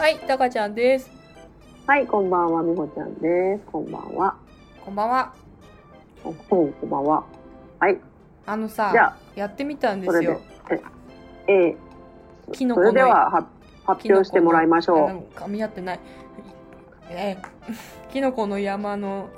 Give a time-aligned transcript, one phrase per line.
[0.00, 1.10] はい、たかちゃんです。
[1.86, 3.62] はい、こんばんは、みほちゃんです。
[3.70, 4.34] こんばんは。
[4.82, 5.34] こんばんは。
[6.24, 7.26] おこんばんは。
[7.78, 7.98] はい、
[8.46, 10.40] あのさじゃあ、やってみたんですよ。、
[11.46, 13.46] え、えー、キノコのそれではは
[13.84, 16.00] 発表してもらいましょキノコのあなんか噛み合ってない。
[17.10, 19.28] えー、キノコの山の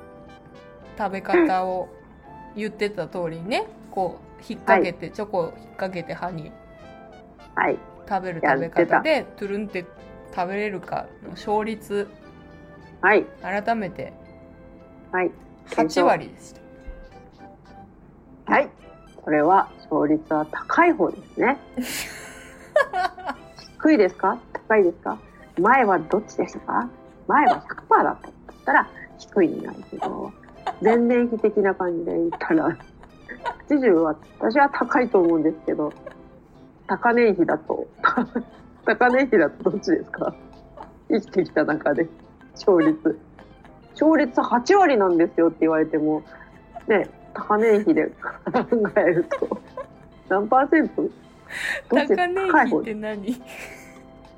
[0.96, 1.88] 食べ方を
[2.54, 6.52] 言ってた通りにね、こう、引っ掛けて、チョコを引っ掛けて歯にう。
[7.56, 7.76] はい、
[8.08, 9.84] 食べる食べ方で、トゥルンって
[10.34, 12.08] 食べれるかの勝率、
[13.00, 14.12] はい、改めて。
[15.10, 15.30] はい、
[15.70, 16.54] 8割でし
[18.46, 18.52] た。
[18.52, 18.68] はい。
[19.16, 21.58] これは勝率は高い方ですね。
[23.82, 24.38] 低いですか？
[24.68, 25.18] 高いですか？
[25.60, 26.88] 前はどっちでしたか？
[27.28, 28.28] 前は100%だった。
[28.28, 28.88] って言ったら
[29.18, 30.32] 低いになるけど、
[30.80, 32.76] 前年比的な感じで言ったら、
[33.68, 35.92] 80は私は高いと思うんですけど、
[36.88, 37.86] 高年比だと、
[38.84, 40.34] 高年比だとどっちですか？
[41.08, 42.08] 生きてきた中で、
[42.54, 43.18] 勝率。
[43.92, 46.22] 勝率8割なんですよって言われても、
[46.88, 48.12] ね、高年比で考
[48.96, 49.60] えると、
[50.28, 51.02] 何パーセント？
[51.90, 52.16] 高値
[52.70, 53.42] 比って何？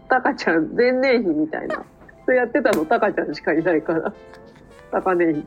[0.08, 0.48] タカち？
[0.48, 1.84] ゃん、前年比みたいな。
[2.24, 4.12] それやってたのタカちゃんしかいないから。
[4.90, 5.46] 高年比。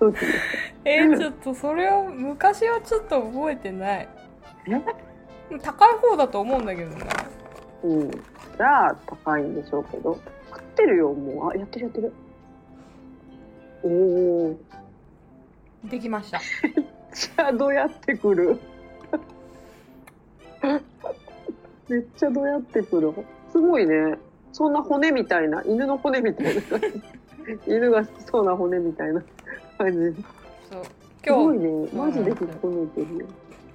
[0.84, 4.08] えー、ちょっとそれを昔はちょっと覚えてない。
[4.66, 4.82] え？
[5.62, 7.06] 高い方だと思うんだけどね
[7.84, 8.10] うん。
[8.10, 10.18] じゃあ、高いんでしょうけど。
[10.50, 11.50] 食ってるよ、もう。
[11.50, 12.12] あ、やってるやってる。
[13.82, 14.56] おー。
[15.90, 16.40] できました
[17.12, 18.58] じゃあ、どうやってくる
[21.88, 23.12] めっちゃどうやってくる
[23.52, 24.18] すごいね。
[24.52, 27.02] そんな骨みたいな、犬の骨みたいな感じ。
[27.70, 29.22] 犬が好きそうな骨みたいな
[29.76, 30.24] 感じ。
[30.70, 31.88] そうすごい今日ね。
[31.92, 33.26] マジで引っこ抜いてるよ。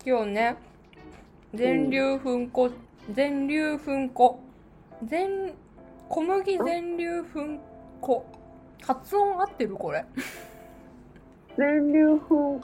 [0.06, 0.69] 今日ね
[1.54, 2.72] 全粒粉粉
[3.16, 4.40] 全粒粉粉。
[5.08, 5.54] 全
[6.08, 7.60] 小麦全粒粉
[8.02, 8.26] 粉。
[8.82, 10.04] 発音合ってるこれ。
[11.58, 12.62] 全粒粉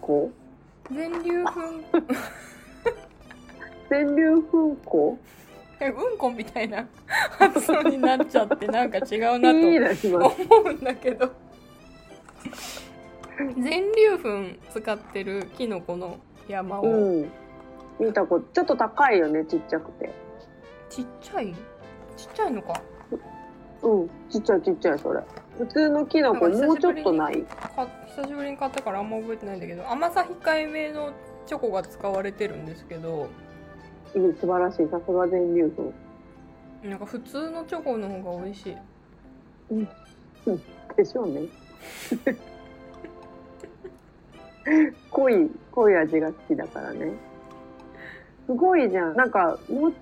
[0.00, 0.30] 粉？
[0.90, 1.60] 全粒粉。
[3.90, 5.18] 全粒粉粉？
[5.80, 6.88] えうんこみたいな
[7.38, 9.58] 発音になっちゃってなんか違うなと。
[10.16, 10.32] 思
[10.64, 11.30] うんだけど。
[13.58, 14.28] 全粒粉
[14.72, 16.18] 使ってるキノコの
[16.48, 17.30] 山を、うん。
[17.98, 20.10] 見たこと、ちょっと高いよね、ちっちゃくて。
[20.88, 21.54] ちっちゃい？
[22.16, 22.80] ちっちゃいのか
[23.82, 25.20] うん、ちっちゃいちっちゃい、それ。
[25.58, 27.42] 普通のキノコ、なんかもうちょっとない。
[27.42, 31.12] か久しぶりに買ったからあんま覚えてないんだけど甘さ控えめの
[31.46, 33.28] チョコが使われてるんですけど
[34.14, 34.88] うん素晴らしい。
[34.88, 35.92] さすが全粒粉。
[36.88, 38.76] なんか普通のチョコの方が美味しい
[40.96, 41.42] でしょうね。
[45.10, 47.12] 濃い、濃い味が好きだからね。
[48.48, 49.14] すごいじゃん。
[49.14, 49.94] なんか、もう、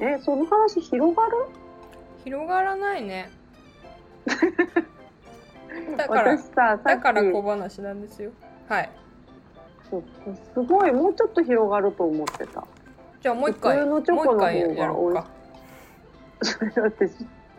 [0.00, 1.32] え、その話広がる？
[2.24, 3.30] 広がらないね
[5.96, 8.30] だから私さ、だから小話なんですよ
[8.66, 8.90] はい
[9.90, 10.02] そう
[10.54, 12.64] すごい、もうちょっと広がると思ってた。
[13.20, 15.26] じゃあもう一回普通のチョもう一コの方が回やろうか
[16.42, 17.14] それ だってし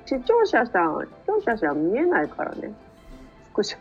[0.07, 2.73] 視聴者さん、視聴者さん見えないからね。
[3.45, 3.77] スクショ。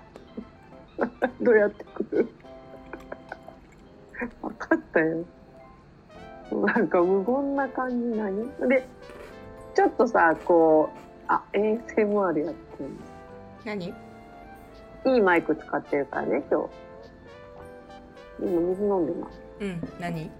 [1.43, 2.28] どうやってくる？
[4.43, 5.25] 分かったよ。
[6.53, 8.87] なんか無言な感じ何で、
[9.75, 12.91] ちょっとさ、こう、あ、ASMR やってる
[13.65, 13.94] 何？
[15.06, 16.69] いいマイク使ってるからね、今日。
[18.41, 19.41] 今水飲んでます。
[19.60, 20.31] うん何？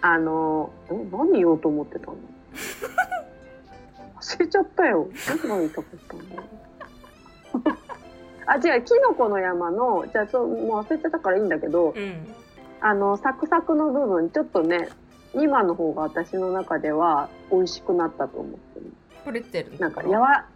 [0.00, 2.16] あの、え、何言おうと思ってたの？
[4.20, 5.08] 忘れちゃったよ。
[5.28, 6.46] 何が言いたかったんだろう。
[8.46, 12.26] あ、違う、キノコの山の、じゃあ、そう、もう忘れちゃったからいいんだけど、うん
[12.80, 14.88] あの、サクサクの部分、ちょっとね、
[15.34, 18.92] 今の方が私の中では美味しくなったと思ってる。
[19.24, 20.46] プレッツェルのなんか、やわ、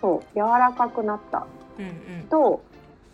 [0.00, 1.46] そう、柔らかくなった。
[1.78, 1.88] うんう
[2.24, 2.28] ん。
[2.28, 2.62] と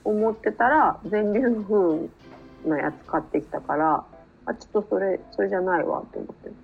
[0.05, 2.09] 思ってたら、全粒粉
[2.67, 4.05] のやつ買ってきたから、
[4.47, 6.49] あ、ちょっとそれ、それじゃないわって思って。
[6.49, 6.55] る。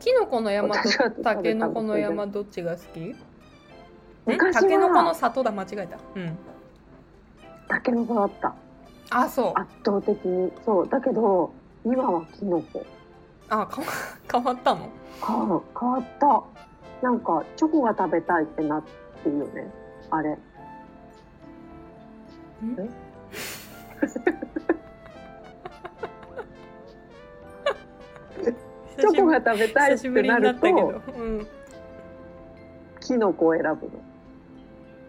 [0.00, 0.80] キノコの山と
[1.22, 3.14] タケノコの山どっちが好き？
[4.52, 5.52] タケノコの里だ。
[5.52, 5.98] 間違えた。
[6.16, 6.36] うん。
[7.68, 8.52] タケノコだった。
[9.14, 10.52] あそう圧倒的に。
[10.64, 10.88] そう。
[10.88, 11.52] だけど、
[11.84, 12.84] 今はキノコ。
[13.48, 13.82] あか
[14.30, 14.88] 変わったの？
[15.26, 16.42] 変わ変わった。
[17.02, 18.82] なんか、チョコが食べたいってなっ
[19.22, 19.70] てるよね。
[20.10, 20.38] あれ。
[22.78, 22.88] え？
[28.98, 30.66] チョコが食べたいってなると、
[31.18, 31.46] うん
[33.00, 33.78] キノコを選ぶの。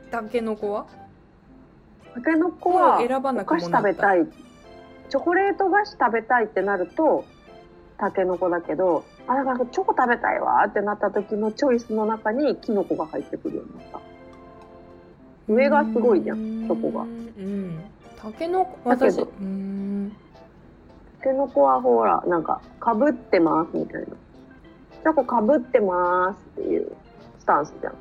[0.09, 0.87] タケノコは？
[2.13, 4.27] タケノコもはお菓子食べたい。
[5.09, 7.25] チョコレート菓子食べたいってなると、
[7.97, 14.01] タケノコだけど、あ、なんかチョコ食べたいわってなった時のチョイスの中にキノコが入ってくるようになった。
[15.47, 17.07] 上がすごいじゃん、チョコがう。
[17.07, 17.83] ん
[18.21, 20.15] たけのこ私うん
[21.19, 24.07] タケノコはほら、なんか、かぶってますみたいな。
[24.07, 26.91] チョコかぶってますっていう
[27.39, 27.95] スタンスじゃん。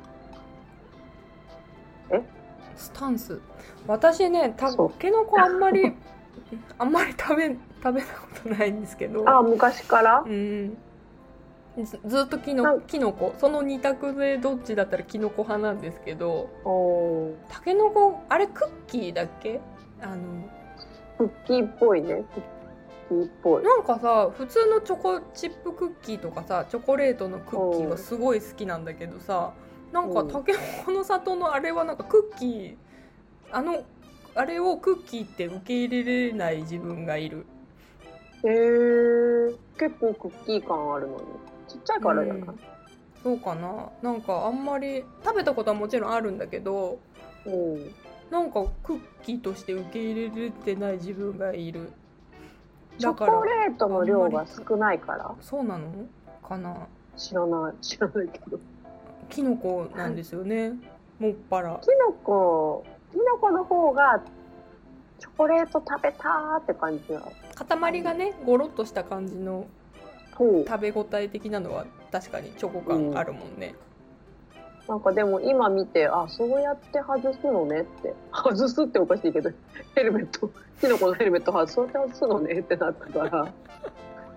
[2.75, 3.39] スタンス。
[3.87, 4.67] 私ねた
[4.99, 5.93] けのこあんまり
[6.77, 9.27] あんまり食べ食べたことないんですけど。
[9.29, 10.23] あ、昔から？
[10.25, 10.77] うん
[11.75, 16.49] ずずっときのきのこその二択でどっちだったらきのこ派なんですけど。
[17.49, 19.59] たけのこあれクッキーだっけ？
[20.01, 20.15] あの。
[21.17, 22.23] クッキーっぽいね。
[22.35, 22.43] クッ
[23.09, 23.63] キーっぽい。
[23.63, 29.33] なんかさ普通のチョコチップクッキーとかさチョコレートのクッキーはすごい好きなんだけどさ。
[29.33, 29.51] なん
[30.13, 30.27] かうん。
[30.27, 32.75] たけのこの里のあれはなんかクッキー
[33.51, 33.83] あの
[34.35, 37.45] あれをクッキーって受け入れれない自分がいる。
[38.43, 41.23] へー、結構クッキー感あるのに。
[41.67, 42.51] ちっちゃいからじゃな。
[42.51, 42.55] い、
[43.21, 43.89] そうかな。
[44.01, 46.99] なんかあんまり食べたことはもちろんあるんだけど
[47.45, 47.91] うん。
[48.31, 51.91] なんかクッキーとして受け入れれてない自分がいる。
[52.97, 55.33] チョコレートの量が少ないから。
[55.41, 55.87] そうなの？
[56.47, 56.87] かな？
[57.15, 57.83] 知らない。
[57.83, 58.59] 知らないけど。
[59.33, 60.73] キノコなんですよね
[61.19, 64.23] もっぱらキノコ、キノコの方が
[65.19, 67.21] チョコレート食べたーって感じだ。
[67.79, 69.65] 塊がねゴロッとした感じの。
[70.35, 73.75] 食べ応え的なのは確かにチョコ感あるもんね、
[74.87, 78.15] なんかでも今見て、あ、そうやって外すのねって。
[78.31, 79.51] 外すっておかしいけど、
[79.93, 80.49] ヘルメット、
[80.81, 83.53] キノコのヘルメット外そうやって外すのねってなったから、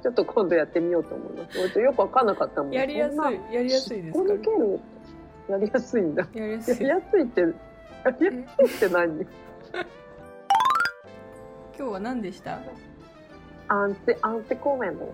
[0.02, 1.58] ちょっと今度やってみようと思います。
[1.74, 2.72] 俺よくわかんなかったもん。
[2.72, 3.18] やりやすい
[3.54, 4.18] やりやすいですか？
[4.18, 4.80] 引っこ抜ける
[5.48, 6.28] やりやすいんだ。
[6.32, 7.54] やりやすいやりやすいって、やり
[8.04, 8.26] やす
[8.62, 9.26] いって何？
[11.78, 12.58] 今日は何でした？
[13.68, 15.12] アンテ、アンテコメント。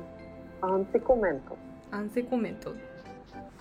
[0.60, 1.56] アンテコメント。
[1.90, 2.74] アンセコメント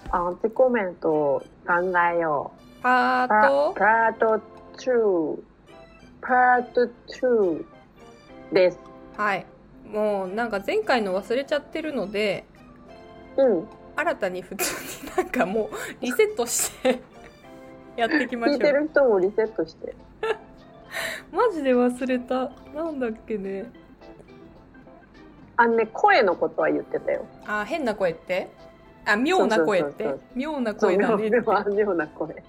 [0.09, 1.73] アンテコメントを考
[2.15, 2.81] えよう。
[2.81, 4.41] パーパトパート
[4.77, 5.37] 2。
[6.21, 7.65] パート2
[8.53, 8.79] です。
[9.17, 9.45] はい
[9.91, 12.45] もうなんか前回の忘れちゃってるので
[13.37, 13.67] うん。
[13.95, 14.73] 新たに普通
[15.09, 16.99] になんかもうリセットして
[17.97, 19.93] やっていきましょ聞いうてる人もリセットして。
[21.31, 23.71] マジで忘れたなんだっけね
[25.57, 27.25] あのね、声のことは言ってたよ。
[27.45, 28.49] あ変な声って？
[29.05, 30.15] あ妙な声って？
[30.35, 32.43] 妙な声だねって妙妙な声。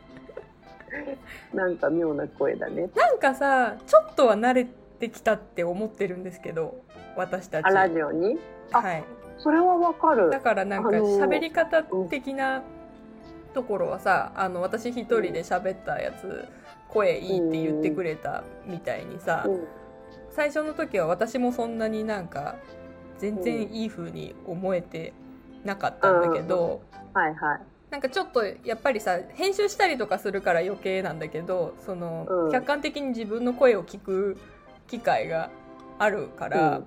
[1.53, 2.89] なんか妙な声だね。
[2.95, 6.77] なんかさちょっとは慣れてきたって思ってるんですけど
[7.17, 8.39] 私たちあ、ラジオに？
[8.73, 9.05] あはい
[9.39, 10.41] それはわかるだ。
[10.41, 12.63] からなんかあのー喋り方的な
[13.55, 16.47] ところはさあの私一人で喋ったやつ
[16.89, 19.65] 声いいって言ってくれたみたいにさうん。
[20.31, 22.57] 最初の時は私もそんなになんか
[23.19, 25.13] 全然いい風に思えて
[25.65, 26.83] なかったんだけど
[27.13, 27.61] はいはい。
[27.91, 34.39] なんかちょっとやっぱりさ編集したりとかするから余計なんだけどそのうん客観的に自分の声を聞く
[34.93, 35.49] 機会が
[35.99, 36.83] あるから、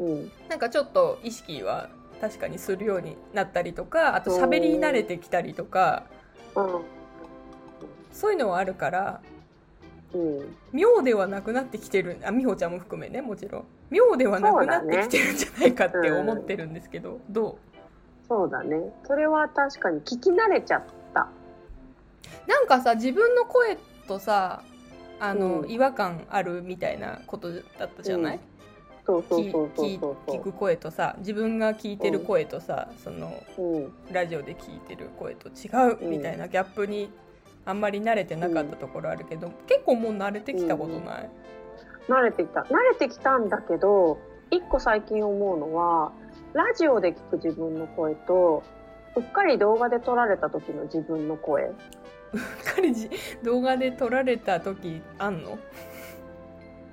[0.00, 0.32] うん。
[0.48, 1.88] なんかちょっと意識は
[2.20, 6.04] 確かにするようになったりとかあと喋り慣れてきたりとか
[6.56, 6.80] うん。
[8.12, 9.20] そういうのはあるから
[10.12, 10.56] うん。
[10.72, 17.58] 妙ではなくなってきてるあ美穂ちゃんも含めねもちろん妙ではなくなってきてるんじゃないかって思ってるんですけど、ど
[18.26, 18.80] そうだね。
[19.06, 21.28] それは確かに聞き慣れちゃった。
[22.46, 23.76] うなんかさ自分の声
[24.08, 24.62] とさ
[25.22, 28.40] あの、うん違和感あるみたいなことだったじゃない、
[29.06, 33.62] そうそうきそうそうきそうそ聞く声とさ自分が聞いてる声とさ、そのう。
[33.62, 33.92] うん。
[34.10, 37.10] ラジオで聞いてる声と違ううんみたいなギャップに
[37.64, 41.30] あんまり慣れてなかったところあるけど、結構もう慣れてきたことない、
[42.08, 42.62] 慣れてきた。
[42.62, 44.18] 慣れてきたんだけど、
[44.50, 46.12] 一個最近思うのは、
[46.52, 48.64] ラジオで聞く自分の声と、
[49.14, 51.70] うっかり動画で撮られた時の自分の声。
[52.32, 53.10] うっかりじ
[53.42, 55.58] 動画で撮られた時あんの？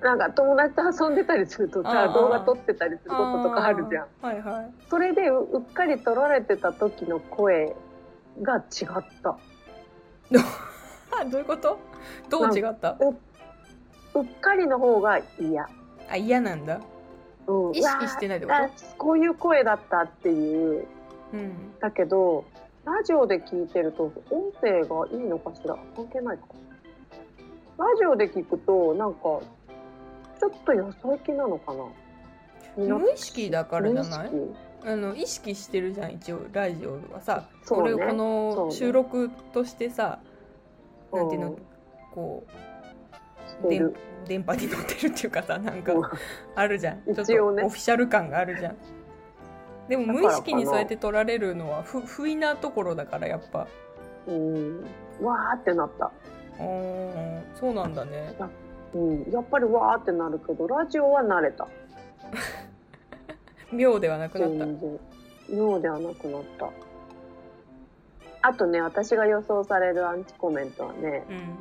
[0.01, 4.07] なんか友達と遊んでたりするとさ、動画撮ってたりすることとかあるじゃん。
[4.21, 4.71] はいはい。
[4.89, 7.75] それでううっかり撮られてた時の声
[8.41, 9.37] が違った。
[11.19, 11.77] あ どういうこと？
[12.29, 12.95] どう違った？
[12.99, 15.67] うっかりの方が嫌。
[16.09, 16.79] あ嫌なんだ。
[17.47, 18.95] うん、意識してないってこと？
[18.97, 20.87] こういう声だったっていう。
[21.33, 21.77] うん。
[21.79, 22.45] だけど、
[22.85, 25.75] ラジオで聞いてると音声がいいのかしら？
[25.95, 26.43] 関係ないか。
[27.77, 31.85] ラジオで聞くと、なんか、ちょっとよそ行きなのかな？
[32.77, 34.31] 無意識だからじゃない？
[34.31, 34.55] 無意識。
[34.85, 37.35] あの意識してるじゃん一応ラジオはさ。
[37.37, 37.43] ね。
[37.67, 40.19] これをこの収録としてさ、
[41.11, 41.49] なんていうの？
[41.51, 41.57] うん。
[42.13, 42.51] こう
[43.47, 43.95] してる。
[44.25, 46.03] 電波に乗ってるっていうかさなんかうん。
[46.55, 47.01] あるじゃん。
[47.03, 48.75] ちょっとオフィシャル感があるじゃん
[49.89, 53.67] でも無意識にそうやって取られるのは不不意なところだからやっぱ
[54.27, 54.81] うん。
[55.21, 56.11] わーってなった。
[56.59, 58.35] うんそうなんだね
[58.93, 59.31] うん。
[59.31, 61.67] やっぱりわーってなるけど、ラジオは慣れた。
[63.73, 64.65] 妙ではなくなった。
[65.53, 66.69] 妙ではなくなった。
[68.41, 71.57] あとね、私が予想されるアンチコメントはね、うん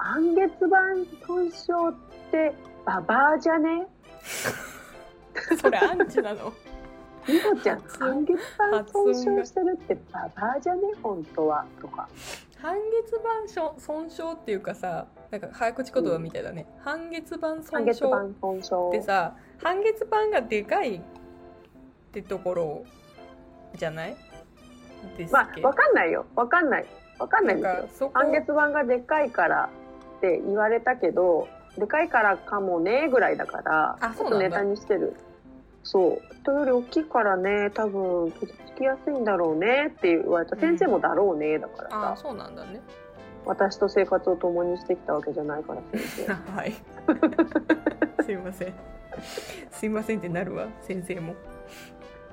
[0.00, 2.54] 半月板損傷って
[2.86, 3.86] ババアじゃね？
[5.60, 6.52] それアンチなの
[7.26, 10.82] みこちゃん、半月板損傷してるってババアじゃね？
[11.02, 11.66] 本当は。
[11.80, 12.08] とか。
[12.60, 13.14] 半月
[13.46, 18.74] 板損傷っていうかさなんか早口言葉みたいだね、半月板半損傷月板損傷。
[18.88, 21.00] ってさ半月板がでかいっ
[22.12, 22.84] てところ
[23.74, 24.16] じゃない？
[25.16, 26.24] ですまあ、わかんないよ。
[26.34, 26.86] わかんない。
[27.18, 28.10] わかんないですよ。
[28.14, 29.68] 半月板がでかいから
[30.18, 35.14] って言われたけど、でかいからかもねぐらいだから、あそうなんだちょっとネタにしてる。
[35.90, 36.22] そう。
[36.42, 40.54] 人より大きいからね、多分傷つきやすいんだろうねって言われた。
[40.54, 42.12] うん先生もだろうね、だからさ。
[42.12, 42.82] あそうなんだね
[43.46, 46.32] 私と生活を共にしてきたわけじゃないから、先生。
[46.52, 46.74] はい
[48.22, 48.74] すいません
[49.70, 51.34] すいませんってなるわ先生も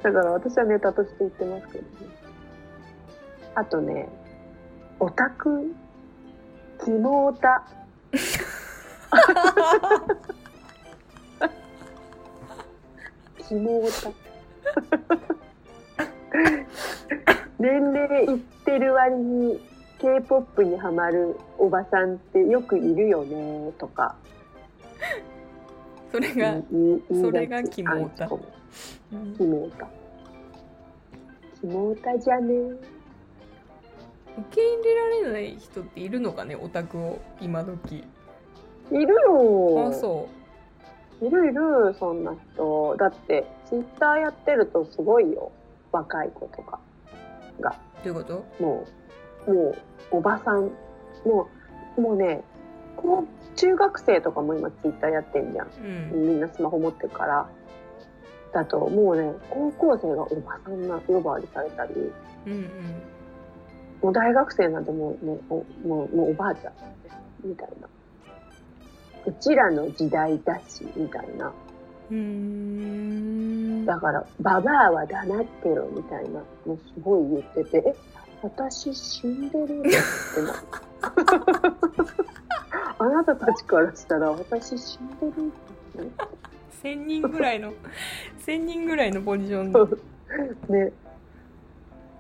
[0.04, 1.90] だから私はネタとして言ってますけどね。
[3.56, 4.10] あとね、
[5.00, 5.74] オタク、
[6.84, 7.64] キモオタ。
[13.48, 14.12] キモオタ。
[17.60, 19.60] 年齢いってる割に
[20.00, 24.16] K-POP にハマるおばさんってよくいるよねとか。
[26.12, 26.56] それが、
[27.12, 28.26] それがキモオタ。
[28.26, 28.44] アンチコメ
[29.14, 29.36] うん。
[29.36, 29.88] キモオタ。
[31.62, 32.54] キモオタじゃね。
[34.38, 38.04] 受け入れられない人っているのかねオタクを今時。
[38.92, 39.88] いるよ。
[39.90, 40.28] あそ
[41.22, 42.96] いるいる、そんな人。
[42.98, 45.52] だって、ツイッターやってるとすごいよ。
[45.92, 46.80] 若い子とか
[47.62, 47.76] が。
[48.04, 48.64] うどういうこと？
[48.64, 48.86] も
[49.48, 49.76] う、もう、
[50.12, 50.72] おばさん。
[51.26, 51.48] も
[51.98, 52.44] う、もうね、
[52.98, 55.68] こう、中学生とかも今ツイッターやってんじゃん。
[55.68, 57.48] うんみんなスマホ持ってるから。
[58.54, 61.94] だと、もうね、高校生がおばさんな呼ばわりされたり、
[62.46, 62.70] うんうん
[64.02, 65.56] もう大学生なんてもうね、お
[65.88, 66.74] もう、もうおばあちゃん
[67.44, 67.88] みたいな。
[69.26, 71.52] うちらの時代だし、みたいな。
[72.12, 77.96] うーんだから、ババアは黙ってろみたいなのすごい言ってて、え、
[78.42, 79.90] 私死んでるって
[80.42, 80.64] な。
[82.98, 86.26] あなたたちからしたら私死んでるって
[86.84, 87.74] 1000人ぐらいの
[88.46, 89.72] 1000人ぐらいのポジション
[90.70, 90.92] ね。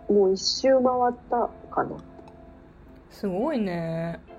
[0.09, 1.91] もう一周回ったかな。
[3.11, 4.34] すごいねうん、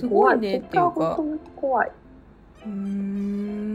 [0.00, 1.18] すごいねっていうか。
[1.56, 1.90] 怖い。
[2.66, 3.66] うーん。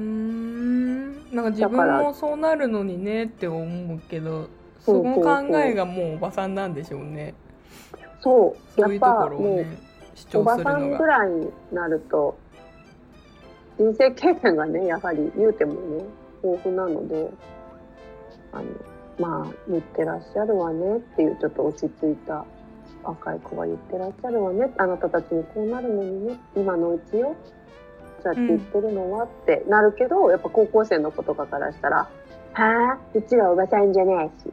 [1.35, 4.49] なんか自分もそうなるのにねって思うけど
[4.81, 7.33] その考えがもうおばさんなんでしょうね。
[8.19, 8.81] そう。
[8.81, 9.77] そういうとやっぱもうころをね
[10.29, 10.95] 主おばさ張するのが。
[10.95, 12.37] んぐらいになると、
[13.77, 16.03] 人生経験がね、やはり言うてもね、
[16.43, 17.29] 豊富なので、
[18.51, 18.65] あの、
[19.19, 22.45] まあ、言ってらっしゃるわねっていう、ちょっと落ち着いた
[23.03, 24.71] 若い子は言ってらっしゃるわね。
[24.77, 27.35] あなたたちもこうなるのにね、今のうちよ。
[28.23, 32.11] そうやって言ってるのはってなるけど、やっぱ高校生の子とかからしたら、は
[32.53, 34.51] あ、うちはおばさんじゃないし。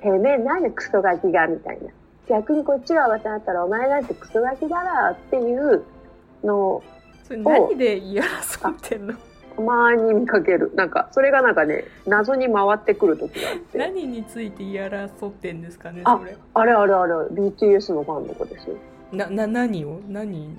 [0.00, 1.88] てめえなんでクソガキがみたいな。
[2.28, 5.82] 逆にこっちがおばさんだったらお前なんてクソガキだろっていう
[6.44, 6.84] のを
[7.24, 9.14] それ何で言い争ってんの？
[9.58, 10.72] たまに見かける。
[10.76, 13.78] なんか、それがなんかね、謎に回ってくる時があって。
[13.78, 18.76] 何について言い争ってんですかねあそれあれあれあれ、BTS のファンの子ですよ。
[19.12, 20.00] なな何を？
[20.06, 20.56] 何に？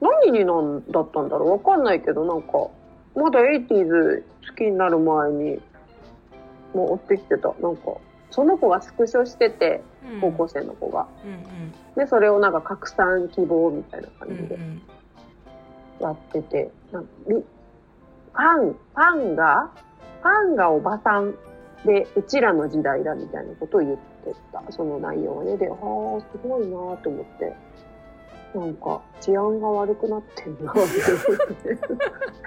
[0.00, 2.68] 何になんだったんだろうわかんないけど、なんか、
[3.14, 5.60] まだ 80s 好きになる前に、
[6.74, 7.54] もう追ってきてた。
[7.60, 7.92] なんか、
[8.30, 9.80] その子がスクショしてて、
[10.20, 11.06] 高校生の子が。
[11.24, 14.58] うんで、それをなんか拡散希望みたいなうんうん感じで
[16.00, 17.44] やってて、なんかみ
[18.32, 19.70] ファン、ファンが、
[20.22, 21.34] ファンがおばさん
[21.84, 25.56] で、うちらの時代だみたいなことを言ってた、その内容はね。
[25.56, 27.54] で、はあ、すごいなと思って、
[28.54, 30.88] なんか治安が悪くなってんなって思っ
[31.56, 31.78] て、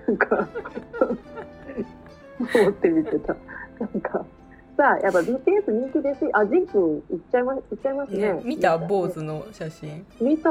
[0.08, 0.48] なんか、
[2.56, 3.36] 思って見てた。
[3.80, 4.26] なんか、
[4.78, 6.32] さあ、やっぱ BTS 人気ですよ。
[6.34, 8.34] あ、ジンくん、いっちゃいま、いっちゃいますね。
[8.34, 10.50] ね見た坊主の写真見た。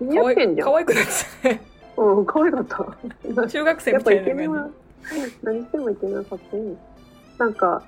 [0.00, 0.68] 似合ってんじゃん。
[0.68, 1.10] 可愛くなって
[1.42, 3.46] たねうん、可愛かった。
[3.48, 4.68] 中学生みやっぱイケメンは
[5.42, 6.76] 何してもイケメンかっこいい。
[7.38, 7.82] なんか、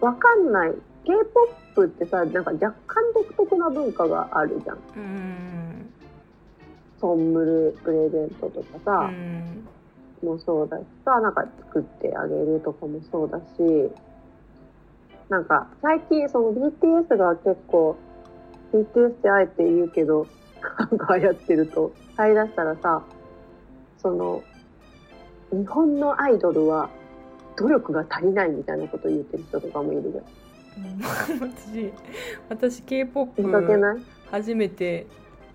[0.00, 0.74] わかんない。
[1.04, 4.76] K-POP ってさ、なんか若干独特な文化があるじゃん。
[4.76, 5.92] じうん
[7.00, 9.68] ソンムルプレゼントとかうさ、ん
[10.24, 13.90] もそうだしさ、なんか作ってあげるとかもそうだし、
[15.28, 17.96] なんか最近その BTS が結構、
[18.72, 20.26] BTS ってあえて言うけど、
[20.78, 23.02] なんか流行ってると、買い出したらさ、
[24.02, 24.42] その、
[25.52, 26.90] 日本のアイドルは
[27.56, 30.14] 努力が足りないみたいなこと言ってる人とかもいるじゃん。
[30.14, 31.02] うん
[31.38, 31.92] 私
[32.48, 33.42] 私 k p o p
[34.30, 35.06] 初めて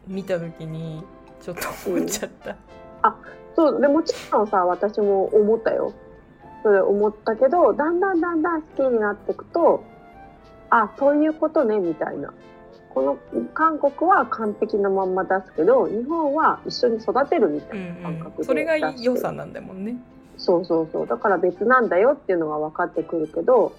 [0.08, 1.04] 見た時に
[1.42, 2.56] ちょっと思っちゃった、
[3.58, 5.92] そう、でもちろんさ、私も思ったよ。
[6.62, 9.84] それ思ったけど、だんだんだんだん好きになっていくと、
[10.70, 12.32] あ、そういうことね、みたいな。
[12.98, 13.20] この
[13.54, 19.96] 韓国は完璧なまんま出すけど、日本は一緒に育てるみたういな感んうん、覚でそれが良さなんだもんね。
[20.38, 21.08] そうそうそう。
[21.08, 23.72] だから別なんだよっていうのが分かってくるけど、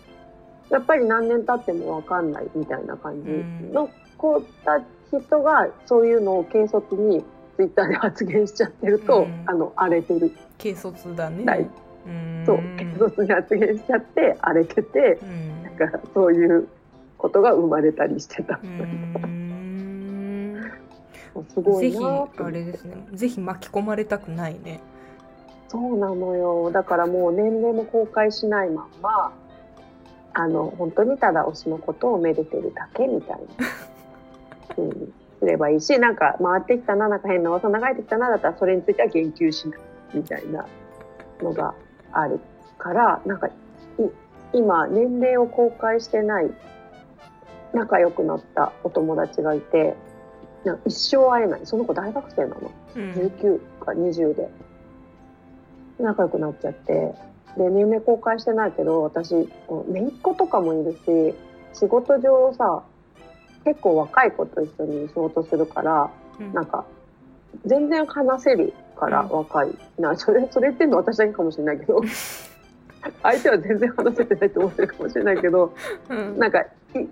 [0.71, 3.31] やっぱり何年経っても分かんないみたいな感じ
[3.73, 7.25] の子た人がそういうのを軽率に
[7.57, 9.45] ツイッターで発言しちゃってると、うん。
[9.47, 10.31] あの、荒れてる。
[10.59, 11.69] 軽率だね。
[12.47, 15.63] そう、軽率に発言しちゃって荒れてて、うん。
[15.65, 16.69] なんかそういう
[17.19, 18.59] ことが生まれたりしてた。
[21.51, 24.81] すごいなあれですねぜひ巻き込まれたくないね
[25.69, 26.71] そうなのよ。
[26.73, 29.33] だからもう年齢も公開しないまんま、
[30.33, 33.45] あの、本当にただ推しのことをめでてるだけみたいな。
[34.79, 35.13] うん。
[35.41, 39.81] すればいいし、なんか回ってきたな、なんか変な噂流れてきたな、だったらそれについては言及しない
[40.15, 40.67] みたいな
[41.43, 41.75] のが
[42.13, 42.41] ある
[42.79, 43.53] から、なんか、い
[44.55, 46.51] 今、年齢を公開してない
[47.73, 49.95] 仲良くなったお友達がいて、
[50.87, 51.61] 一生会えない。
[51.65, 52.71] その子大学生なの。
[52.97, 53.13] うん。
[53.13, 54.49] 19か20で。
[55.99, 57.15] 仲良くなっちゃって。
[57.57, 61.35] で年齢公開してないけど私姪っ子とかもいるし
[61.79, 62.85] 仕事上さ
[63.65, 66.53] 結構若い子と一緒に仕事するからうん。
[66.53, 66.87] なんか
[67.67, 69.31] 全然話せるからうん。
[69.31, 72.01] 若い、なそれそれっていうのは私だけかもしれないけど。
[73.23, 75.73] 相手は全然話せてないと思ってるかもしれないけど
[76.09, 76.39] うん。
[76.39, 76.69] なんかい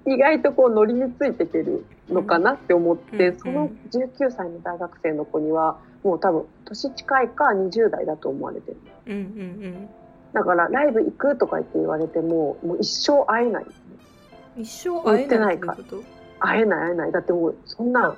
[0.07, 8.77] 意外とこうノリについていけるのかなって思って、うんその19歳の大学生の子にはもう多分年近いか20代だと思われてる。
[9.07, 9.89] うんうん
[10.33, 13.65] だからライブ行くとか言って言われてももう一生会えない。
[13.65, 16.03] うん一生会えないってこと？
[16.41, 17.12] 会えない会えない。
[17.12, 18.17] だってもうそんな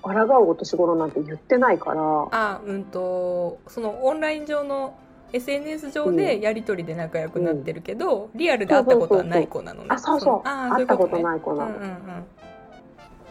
[0.00, 2.28] 抗うお年頃なんて言ってないから。
[2.30, 4.94] あうんとそのオンライン上の
[5.32, 9.88] SNS 上でやり取りで仲良くなってるけど、リアルで会ったことはない子なのね。
[9.90, 10.40] あそうそう。
[10.44, 12.24] あー会ったこといない子なの、うんうんうん。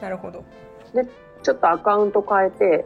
[0.01, 0.43] なるほど。
[1.43, 2.85] ちょっとアカウント変えて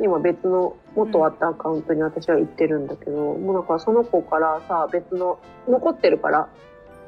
[0.00, 6.48] 今別の元あったアカウントに私は行ってるんだけど、もうなんかその子からさ別の残ってるから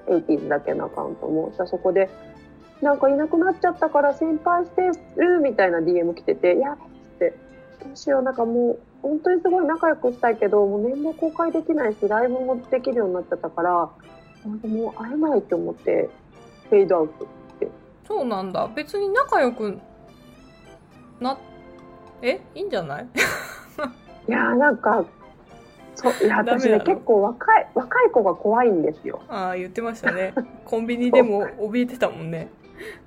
[0.06, 1.52] 80だけのアカウントも。
[1.54, 2.08] じゃあそこで
[2.82, 4.82] なんかいなくなっちゃったから心配して
[5.16, 7.34] るみたいな DM 来てて「やべっ」つって
[7.82, 13.90] 「どうしようなんかもう本当にすごい仲良くしたいけどもう年齢公開できないしライブもできるようになっちゃったからも
[14.90, 16.08] う会えないって思って
[16.70, 17.26] フェードアウト
[18.06, 18.68] そうなんだ。
[18.74, 19.78] 別に仲良く
[21.20, 21.36] な
[22.22, 22.40] え？
[22.54, 23.08] いいんじゃない？
[24.28, 25.04] いやーなんか、
[25.96, 29.20] そう、いや、私ね、結構若い、若い子が怖いんですよ。
[29.28, 30.34] ああ言ってましたね。
[30.64, 32.48] コンビニでも 怯えてたもんね。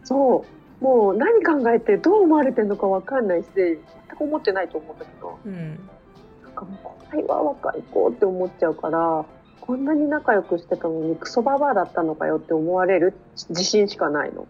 [0.04, 0.44] そ
[0.82, 0.84] う。
[0.84, 3.78] もう何考えてどう思われてるのかわかんないし、全
[4.20, 5.90] く思ってないと思うんだけど、うん
[6.44, 9.26] なんかもう怖いわ、若い子って思っちゃうから、
[9.62, 13.14] こんなに仲良くしてたのにクソババアだったのかよって思われる
[13.50, 14.48] 自信しかないの。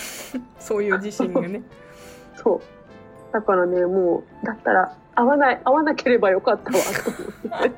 [0.58, 1.62] そういう自信がね
[2.36, 2.60] そう。
[3.32, 7.10] だからね、もう、だったら、会わない、会わなければよかったわ、と
[7.48, 7.72] 思って。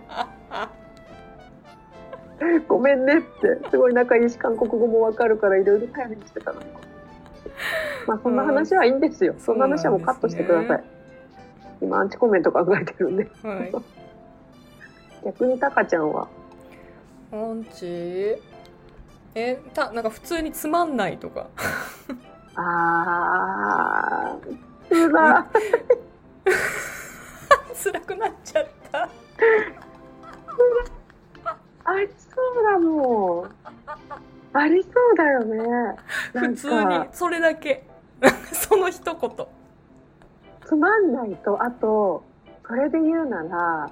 [2.69, 6.67] ごめんねって、すごい仲いいし、韓国語もわかるから、いろいろ頼りにしてたのに。
[8.07, 9.35] まあ、そんな話はいいんですよ。
[9.39, 10.85] そんな話はもうカットしてください。
[11.83, 13.29] 今、アンチコメント考えてるんで。
[13.43, 13.73] はい。
[15.27, 16.29] 逆にタカちゃんは、
[17.33, 18.41] アンチ？
[19.35, 21.49] えたなんか普通につまんないとか。
[22.55, 25.47] あー、うわ、
[27.75, 29.09] 辛くなっちゃった。
[31.85, 33.51] ありそうだもん。
[34.53, 35.97] ありそうだよね。
[36.35, 37.85] 普通にか、それだけ。
[38.53, 39.47] その一言
[40.73, 42.25] つまんないと、あと、
[42.67, 43.91] それで言うなら、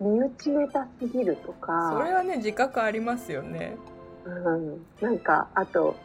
[0.00, 3.76] 身内ネタすぎるとか、それはね自覚ありますよね。
[4.24, 5.96] うん、なんかあと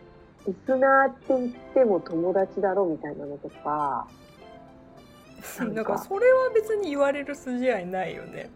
[0.48, 4.08] リスナーって言っても友達だろみたいなのとか。
[5.60, 5.98] なんか。
[6.00, 8.50] それは別に言われる筋合いないよね。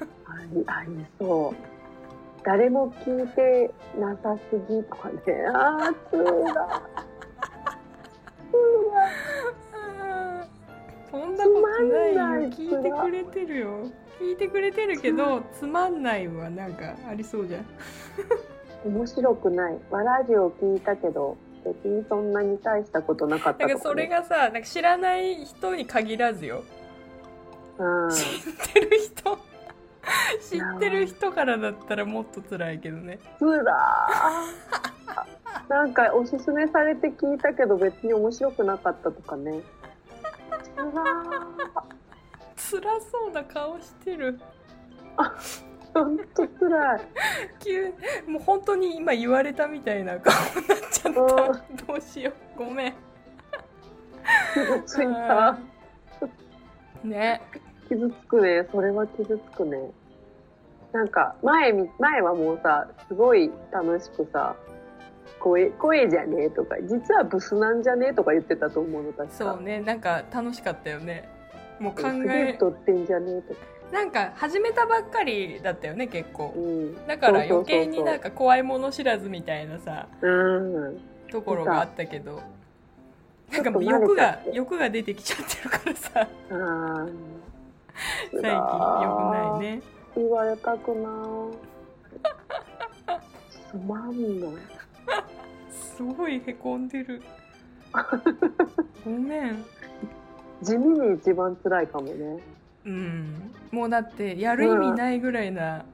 [0.00, 0.06] あ
[0.52, 2.44] りありそう。
[2.44, 5.22] 誰も聞いてなさすぎとかね。
[5.54, 6.82] あーつーだ
[11.14, 17.66] そんなことないよつまんない聞いてくれてるよ聞いてくれてるけどつまんないはなんかありそうじゃん
[18.84, 19.78] 面白くない。
[19.90, 23.74] まあ、ラジオ聞いたけど、別にそんなに大したことなかったとか、ね。
[23.74, 26.62] だからそれがさなんか知らない人に限らずよ
[27.78, 28.10] うん。
[28.10, 29.38] 知ってる人
[30.40, 35.70] 知ってる人からだったらもっと辛いけどねつらー。
[35.70, 39.62] なんかおすすめされて聞いたけど別に面白くなかったとかね。
[42.56, 44.40] 辛そうな顔してる
[45.92, 47.00] ほんとつらい。
[47.62, 47.92] 急
[48.26, 52.94] もう本当に今言われたみたいな顔になっちゃったどうしようごめん
[54.54, 55.58] 傷ついた。
[57.04, 57.40] ね
[57.88, 58.66] 傷つくね。
[58.72, 59.90] それは傷つくね。
[60.92, 64.56] なんか前み、前はもうさ、すごい楽しくさ、
[65.44, 69.34] 声、声じゃねえとか、実はブスなんじゃねえとか言ってたと思うの、確か。
[69.34, 71.28] そうねなんか楽しかったよね
[71.78, 73.60] もう考ええ太ってんじゃねえとか。
[73.92, 77.06] なんか始めたばっかりだったよね結構うん。
[77.06, 81.00] だから余計になんか怖いもの知らずみたいなさうん。
[81.30, 82.40] ところがあったけど
[83.52, 87.06] なんかもう欲が欲が出てきちゃってるからさあ
[88.32, 89.82] 最近良くないね
[90.16, 91.10] 言われたくな
[93.50, 94.50] つまんない。
[95.70, 97.22] すごいへこんでる。
[99.04, 99.64] ごめん。
[100.62, 102.40] 地味に一番辛いかもね。
[102.84, 103.52] うん。
[103.70, 105.84] もうだってやる意味ないぐらいな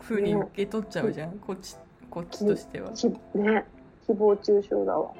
[0.00, 1.76] 風に受け取っちゃうじゃん、こっち
[2.10, 2.90] こっちとしては。
[2.92, 3.16] きね、
[4.06, 5.10] 誹謗中傷だわ。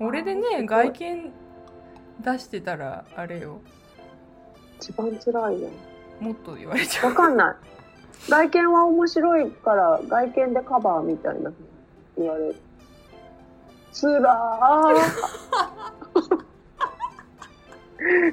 [0.00, 1.32] 俺でね外見
[2.20, 3.60] 出してたらあれよ。
[4.78, 5.72] 一番辛いやん。
[6.24, 7.10] もっと言われちゃう。
[7.10, 7.56] わかんない。
[8.28, 11.52] 外見は面白いから、外見でカバーみたいな
[12.18, 12.56] 言われる。
[13.92, 14.94] つらー。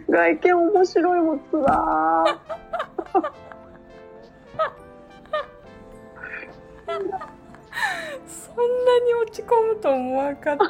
[0.09, 2.37] 外見面白いもつらー。
[8.27, 10.65] そんなに落ち込むと思わんかった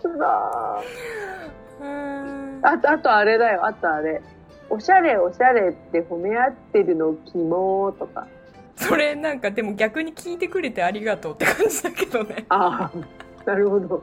[0.00, 1.84] つらー。
[1.84, 4.22] うんあと、あとあれだよ、あとあれ。
[4.68, 8.26] おしゃれおしゃれって褒め合ってるのキモーとか。
[8.78, 14.02] それなんかでも逆に聞いてくれてありがとうって感じだけどねああ、なるほど。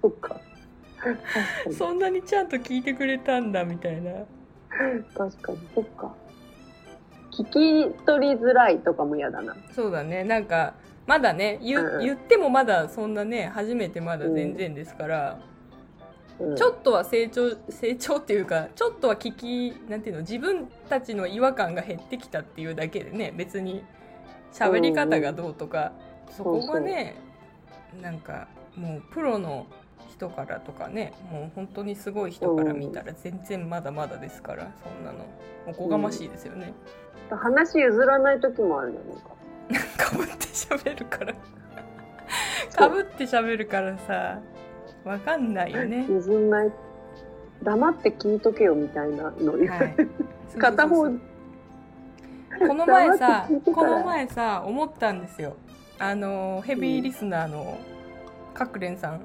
[0.00, 0.40] そっか。
[1.76, 4.12] そんなにちゃんと聞いてくれたんだみたいな
[5.16, 6.14] 確かに、そっか。
[7.32, 9.56] 聞き取りづらいとかも嫌だな。
[9.72, 10.74] そうだねなんか
[11.06, 15.40] まだね言,、うん言ってもまだそんなね初めてまだ全然ですから、
[16.38, 23.82] うん、ちょっとは成長成長っていうかちょっとは聞きなんていうの自分たちの違和感が減ってきたっていうだけでね別に
[24.52, 25.92] 喋り方がどうとか、
[26.30, 27.16] そこがね
[28.00, 29.66] なんかもうプロの
[30.10, 35.26] 人からとかねもう本当にすごい人から見たら全然まだまだですからそんなの。
[35.66, 36.74] おこがましいですよね、
[37.30, 39.00] 話譲らない時もあるよ
[39.70, 40.10] なんか。
[40.10, 41.34] かぶって喋るから。
[42.74, 44.40] かぶって喋るからさ
[45.04, 46.06] わかんないよね。
[46.08, 46.72] 譲んない。
[47.62, 49.94] 黙って聞いとけよみたいなのはい。
[49.96, 50.08] る。
[50.58, 51.08] 片方、
[52.68, 55.56] この前さこの前さ思ったんですよ。
[55.98, 57.78] あのヘビーリスナーの
[58.54, 59.20] かくれんさん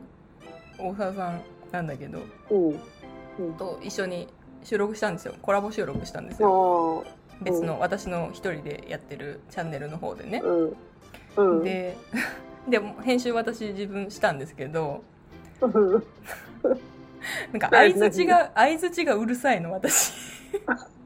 [0.78, 2.20] 大沢さんなんだけど
[2.50, 3.54] うん。
[3.54, 4.28] と一緒に
[4.64, 5.36] 収録したんですよ。
[5.42, 7.04] コラボ収録したんですよ。
[7.08, 10.42] あ別の私の一人でやってるチャンネルの方でね。
[11.64, 11.96] で
[12.68, 15.04] でも編集私自分したんですけど
[15.62, 15.92] うん。
[17.52, 20.14] なんか相づちが相づちがうるさいの私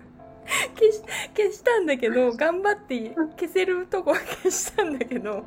[0.77, 1.01] 消し
[1.35, 5.45] 消したんだけど頑張って消せるとこは消したんだけど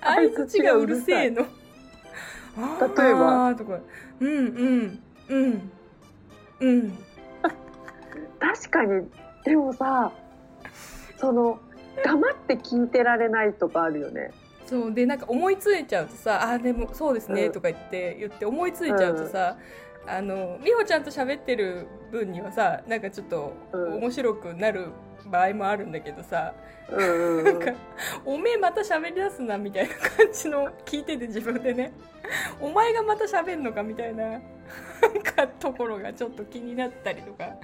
[0.00, 1.42] 相づちがうるせえの。
[1.42, 3.54] 例えば？
[3.54, 3.78] とか。
[4.20, 5.70] うんうんうん
[6.60, 6.98] うん。
[8.40, 9.08] 確かに、
[9.44, 10.10] でもさ、
[11.18, 11.60] その、
[12.02, 14.32] 黙って聞いてられないとかあるよね。
[14.66, 14.92] そう。
[14.94, 17.52] でなんか思いついちゃうとさ「あーでもそうですね」うん。
[17.52, 19.56] とか言って言って思いついちゃうとさ、
[20.08, 24.88] あの美穂ちゃんと喋ってる分にはさなんかちょっとうん面白くなる
[25.26, 26.54] 場合もあるんだけどさ、
[26.90, 27.44] うん。
[27.44, 27.72] なんか
[28.24, 31.92] 「おめえまた喋り出すな」みたいな感じの聞いてて自分でね
[32.60, 34.40] 「お前がまた喋んのか」みたいななん
[35.22, 37.56] かところがちょっと気になったりとか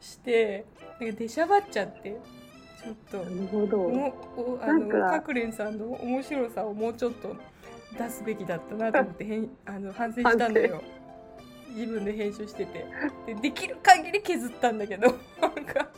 [0.00, 0.64] して
[1.00, 2.16] なんか出しゃばっちゃって
[2.82, 3.18] ちょっと。
[3.18, 3.76] なるほど。
[3.88, 7.36] もおあのかかくれんさんの面白さをもうちょっと
[7.98, 10.80] 出すべきだったなと思ってあの反省したんだよ
[11.70, 12.84] 自分で編集してて
[13.26, 15.08] でできる限り削ったんだけど
[15.40, 15.88] なんか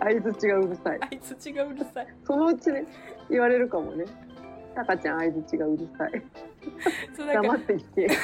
[0.00, 0.98] 相づちがうるさい。
[1.00, 2.86] あいつ違ううるさいそのうちね、
[3.30, 4.04] 言われるかもね。
[4.74, 6.22] タカちゃん相づちがうるさい。
[7.16, 8.08] そうなんか黙って聞け。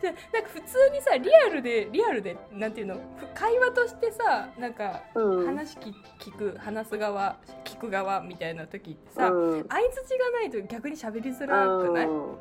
[0.00, 5.46] じゃなんか普通にさリアルでリアルでなんていうのふ会話としてさなんかうん。
[5.46, 9.66] 話聞聞く話す側聞く側みたいな時ってさ、うん。
[9.68, 12.36] 相づちがないと逆に喋りづらくない、うん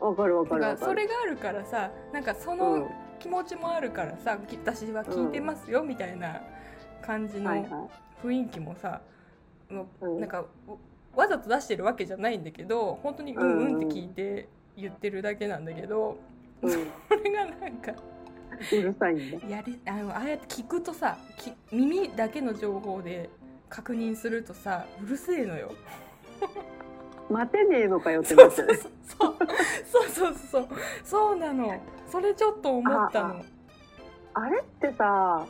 [0.00, 0.94] わかるわかるそ。
[0.94, 2.90] れがあるからさなんかそうのん。
[3.20, 6.40] 気持ちもあるからさ、き私は聞いてますよみたいな
[7.02, 7.88] 感じの
[8.22, 9.02] 雰囲気もさ、
[9.70, 10.46] なんか
[11.14, 16.16] わざと出してるわけじゃないんだけど本当にうんうんって聞いて言ってるだけなんだけど、
[16.62, 16.66] い。
[16.66, 16.72] うん。
[17.08, 17.92] それがなんか
[18.72, 19.46] うるさいんだ。
[19.46, 23.28] やりあのああやって聞くとさき耳だけの情報で
[23.68, 25.72] 確認するとさうるせえのよ。
[27.30, 28.74] 待てねえのかよってなっちゃう。
[28.74, 29.36] そう
[29.86, 30.34] そうそう。
[30.34, 30.68] そう
[31.04, 31.80] そうなの。
[32.08, 33.44] それちょっと思ったの。
[34.34, 35.46] あれってさ、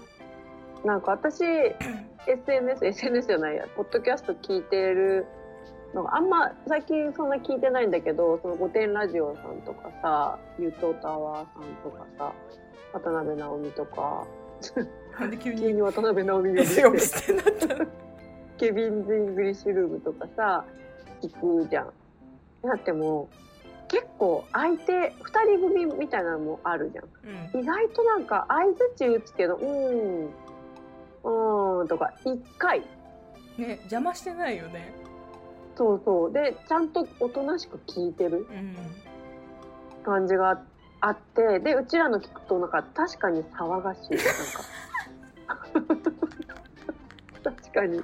[0.85, 1.43] なんか私、
[2.27, 5.27] SNS、SNS じゃないや、ポッドキャスト聞いてる
[5.95, 12.33] のがあんま最近そんな聞いてないんだけど、その御殿ラジオさんとかさ、ゆうとうタワーさんとかさ、
[12.93, 14.27] 渡辺直美とか、
[15.19, 16.55] なんで急に急に渡辺直美
[18.59, 20.65] Kevin's English Room とかさ、
[21.23, 21.93] 聞くじゃん。
[22.63, 27.05] だってもう、結構相手、二人組みたいなのもあるじゃん。
[27.05, 32.81] うん意外となんか相づち打つけど、うーん、うーんとか、一回。
[33.59, 34.93] ね邪魔してないよね。
[35.77, 36.33] そうそう。
[36.33, 38.77] で、ちゃんとおとなしく聞いてるうん
[40.05, 40.63] 感じが
[41.01, 44.11] あって、で、うちらの聞くとなんか確かに騒がしい。
[44.11, 45.91] なんか。
[47.43, 48.03] 確かに。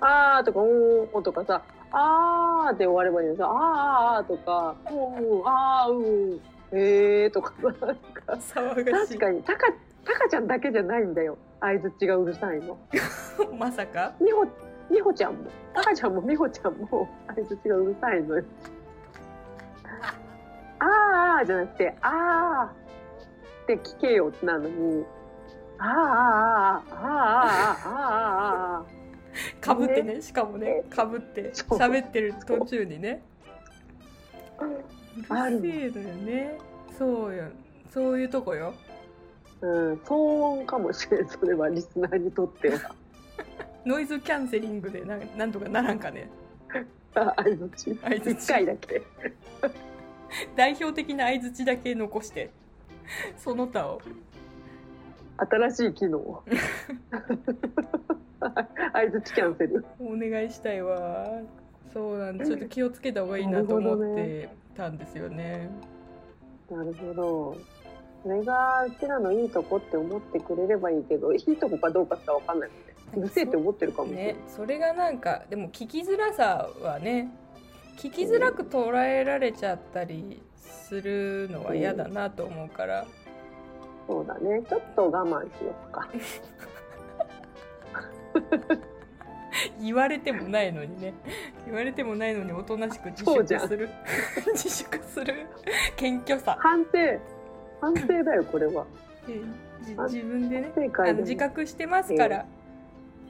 [0.00, 6.40] あーとか、おーとかさ、あーで終わればいいのさ、あーあーとか、うん、あーうん、
[6.72, 8.32] へーとかさ、なんか。
[8.34, 9.72] 騒がしい確かに、タカ、
[10.04, 11.38] タカちゃんだけじゃないんだよ。
[11.60, 12.78] 相づちがうるさいの。
[13.58, 14.12] まさか？
[14.20, 14.44] みほ、
[14.90, 15.38] みほちゃんも、
[15.74, 18.44] タカちゃんもみほちゃんも相づちがうるさいのよ。
[20.78, 25.04] あーあーじゃなくて、あーって聞けよってなるのに、
[25.78, 28.84] あーあーあーあーあーあーあーあ
[29.60, 33.22] かぶってねしかもねかぶって喋ってる途中にね。
[34.60, 35.32] う。
[35.32, 36.58] あるるせえのよね。
[36.98, 37.44] そうよ。
[37.92, 38.74] そういうとこよ。
[39.60, 40.14] ーうん、騒
[40.60, 42.94] 音かもしれん、それはリスナーにとっては。
[43.84, 46.30] ノイズキャンセリングでなんなんとかならんかね。
[47.14, 47.98] あ相づち。
[48.02, 49.02] 相づち一回だけ。
[50.56, 52.50] 代表的な相づちだけ残して。
[53.38, 54.00] その他を。
[55.38, 56.42] 新しい機能。
[58.92, 59.84] 相づちキャンセル。
[60.00, 61.40] お願いしたいわ
[61.92, 65.70] そうなんでちょっと気をつけた方がいいなと思ってたんですよね
[66.70, 67.56] なるほど。
[68.22, 72.94] それがうちらのいいとこって思ってくれればいいけど、いいとこかどうかしかわかんないもんね。
[73.16, 74.34] うるせえって思ってるかもしれない。
[74.34, 77.30] ねそれがなんかでも聞きづらさはね
[77.96, 83.06] 聞きづらく捉えられちゃったりするのは嫌だなと思うから、
[84.08, 84.60] そうだね。
[84.68, 86.08] ちょっと我慢しようか。
[89.80, 91.14] 言われてもないのにね。
[91.64, 93.88] 言われてもないのにおとなしく自粛する。
[94.52, 95.46] 自粛する。
[95.96, 96.90] 謙虚さ、反省。
[97.80, 98.86] 反省だよ、これは。
[100.08, 102.46] 自分でねあの自覚してますから、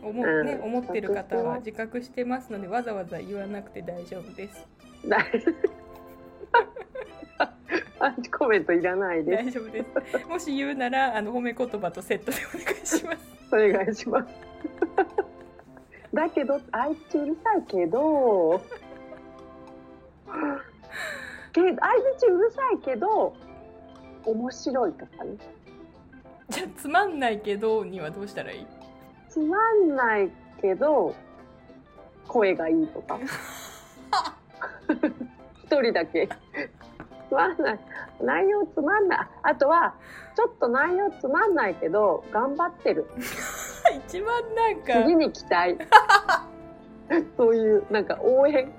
[0.02, 0.62] 思うね、うん。
[0.62, 4.66] 思ってる方は自自覚してますのでわざわざ言わなくて大丈夫です。
[5.06, 5.86] 大丈夫。
[7.98, 9.44] アンチコメントいらないです。
[9.44, 9.84] 大丈夫で
[10.18, 10.26] す。
[10.28, 13.18] もし言うならあの褒め言葉とセットでお願いします。
[13.52, 14.55] お願いします。
[16.12, 18.60] だけど、あいつうるさいけど、
[21.52, 21.76] け相づ
[22.18, 23.34] ちうるさいけど、
[24.24, 25.36] 面白いとかね。
[26.48, 28.66] じゃあつまんないけどにはどうしたらいい？
[29.28, 31.14] つまんないけど、
[32.28, 33.18] 声がいいとか。
[35.64, 36.28] 一人だけ。
[37.28, 37.80] つまんない。
[38.20, 39.18] 内容つまんない。
[39.42, 39.94] あとは、
[40.36, 43.06] ちょっと内容つまんないけど、頑張ってる。
[44.06, 45.76] 一番なんか次に期待。
[47.36, 48.70] そういう、なんか応援。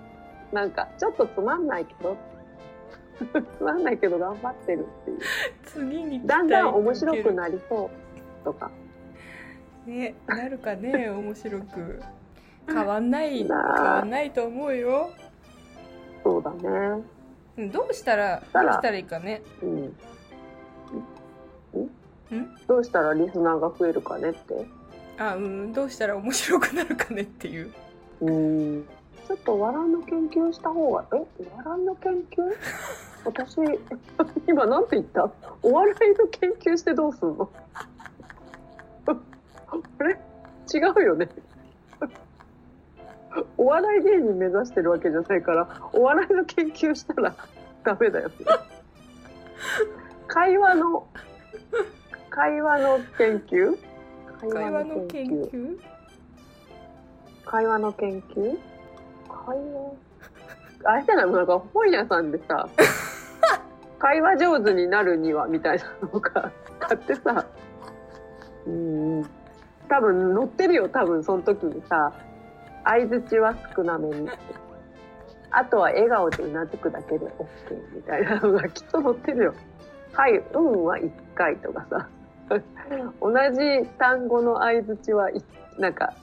[0.52, 2.16] なんか、ちょっとつまんないけど、
[3.58, 5.20] つまんないけど頑張ってるっていう。
[5.66, 8.72] 次にだんだん面白くなりそうとか。
[9.88, 12.02] ねなるかね 面白く
[12.68, 15.10] 変わんない変わんないと思うよ
[16.24, 17.04] そうだね。
[17.58, 19.70] うんどうしたらどうしたらいいかねうん。
[19.80, 19.96] ん？
[22.68, 24.66] どうしたらリスナーが増えるかねって。
[25.20, 27.74] あうんどうしたら面白くなるかねっていう。
[28.22, 28.86] うん。
[29.28, 31.16] ちょっと笑いの研究した方が、え？
[31.58, 32.56] 笑いの研究？
[33.26, 33.58] 私、
[34.48, 35.30] 今なんて言った？
[35.64, 37.50] お笑いの研究してどうすんの？
[39.08, 40.18] あれ？
[40.74, 41.28] 違うよね。
[43.58, 47.36] お笑い芸人目指してるわけじゃないから、お笑いの研究したら
[47.84, 48.36] ダメだよね。
[50.28, 51.08] 会話の
[52.30, 53.78] 会話の研究？
[54.40, 55.78] 会話の研究？
[57.46, 58.58] 会話の研究？
[59.28, 59.94] 会話？
[60.84, 61.26] あれじゃない？
[61.26, 62.68] もうなんか本屋さんでさ
[64.00, 67.46] 会話上手になるにはみたいなのが買ってさ。
[68.66, 69.24] うん。
[69.90, 72.12] 多分載ってるよ多分その時にさ
[72.84, 74.30] 相づちは少なめに。
[75.50, 79.54] あとは笑顔でうなずくだけで OK みたいなのがきっと載ってるよ。
[80.14, 82.10] はいうんは1回とかさ
[83.22, 85.44] 同じ単語の相づちはい
[85.78, 86.14] なんか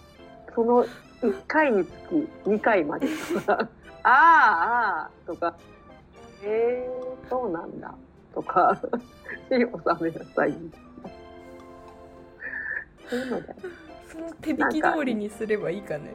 [0.55, 0.85] その
[1.21, 2.15] 1回につき
[2.49, 3.09] 2回まで。
[3.35, 3.69] と か
[4.03, 5.55] ああああとか。
[6.43, 6.91] へえ
[7.29, 7.95] そうなんだ
[8.35, 8.77] とか。
[8.77, 10.53] し収めなさい。
[10.53, 11.11] みたいな
[13.09, 13.55] そういうのだよ
[14.09, 16.15] その手引き通りにすればいいかね。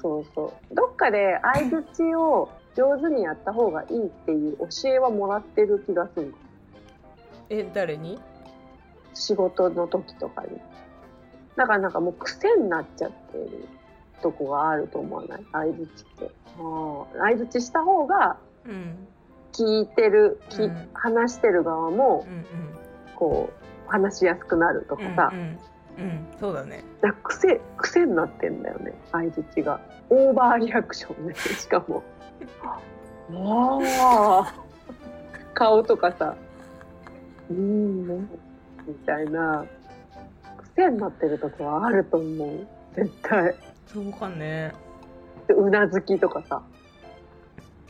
[0.00, 0.74] そうそう。
[0.74, 6.34] どっかで相づちを上手にやった方がいいっていう教えはもらってる気がする。
[7.48, 8.20] え誰に？
[9.14, 10.60] 仕事の時とかに。
[11.56, 13.68] だからなんかもう癖になっちゃってる
[14.22, 15.44] とこがあると思わない？
[15.52, 16.30] 相づちって。
[16.56, 19.06] 相づちした方がうん。
[19.52, 20.88] 聞いてる、きうん。
[20.94, 22.24] 話してる側も
[23.16, 23.50] こ
[23.86, 25.58] う話しやすくなるとかさ、うんうん、
[25.98, 26.84] うん、そうだね。
[27.02, 29.80] なんか癖癖になってんだよね相づちが。
[30.08, 32.02] オーバーリアクションね しかも。
[33.34, 34.54] ああ
[35.52, 36.36] 顔とかさ。
[37.50, 38.28] うーん
[38.90, 39.64] みたいな
[40.74, 42.66] 癖になってるとこはあると思う。
[42.94, 43.54] 絶対。
[43.86, 44.72] そうかね。
[45.46, 46.62] でうなずきとかさ。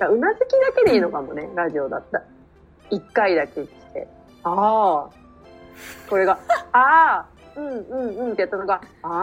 [0.09, 2.23] うなずきだけでいいのかもね、うん、ラジオだった。
[2.91, 4.09] 一回だけして。
[4.43, 5.11] ああ
[6.09, 6.39] これが
[6.73, 9.17] 「ああうんうんうん」ってやったのが「あああ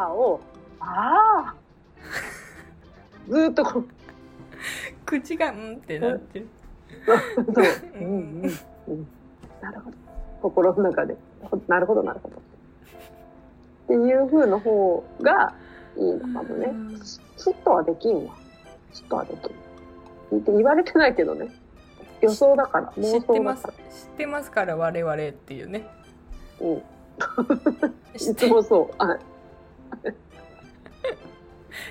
[0.00, 0.40] あああ」を
[0.80, 1.54] 「ああ」
[3.28, 3.88] ずっとこう。
[5.04, 6.48] 口が「うん」ってなってる。
[7.06, 7.16] そう
[8.00, 8.50] 「うんうん
[8.88, 9.08] うん」
[9.60, 10.01] なるほど。
[10.42, 11.16] 心の中で。
[11.68, 12.36] なるほどなるほど。
[12.36, 12.38] っ
[13.86, 15.54] ていう風の方が
[15.96, 16.66] いいのかもね。
[16.66, 17.00] うん。
[17.00, 18.34] スッとはできんわ。
[18.92, 19.46] スッとはでき
[20.34, 20.38] ん。
[20.38, 21.48] って言われてないけどね。
[22.20, 23.70] 予想だから知妄ってます知っ
[24.16, 25.86] てますから我々っていうね。
[26.60, 26.82] らうん。
[28.16, 28.90] 知っていつもそう。
[28.98, 29.18] あ。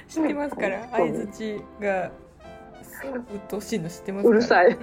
[0.07, 2.11] 知ってますから 相づちがう
[3.17, 4.37] っとうしいの知ってますから。
[4.37, 4.77] うるさい。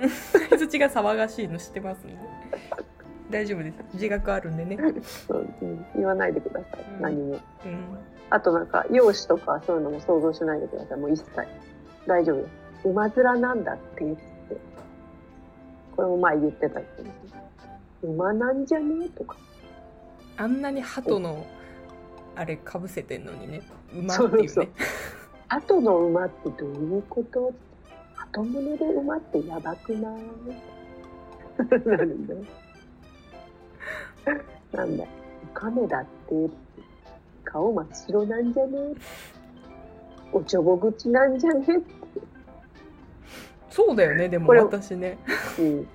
[0.50, 2.16] 相づちが騒がしいの知ってますんで
[3.30, 3.74] 大丈夫です。
[3.94, 4.76] 自覚あるんでね。
[4.76, 4.88] うん。
[4.88, 7.00] うん言わないでください、うん。
[7.02, 7.32] 何も。
[7.34, 7.40] うん。
[8.30, 10.98] あとなんか容姿とかそういうのも想像しないでください。
[10.98, 11.46] もう一切。
[12.06, 12.48] 大丈夫で
[12.82, 14.22] す馬面なんだって言って。
[15.96, 17.10] これも前言ってたけど。
[18.02, 19.36] 馬なんじゃねえとか。
[20.36, 21.44] あんなに鳩の
[22.36, 23.62] あれかぶせてんのにね。
[23.92, 24.70] 馬ってそいううそうね
[25.48, 27.52] 後の馬ってどういうこと？
[28.32, 30.22] 後物で馬ってやばくない？
[31.84, 32.40] なるんだよ
[34.72, 35.04] なんだ。
[35.04, 35.08] よ
[35.54, 36.50] 亀だって
[37.44, 38.78] 顔真っ白なんじゃね？
[40.32, 41.64] おちょぼ口なんじゃね？
[43.70, 45.18] そうだよねでもこれ私ね。
[45.58, 45.88] うん。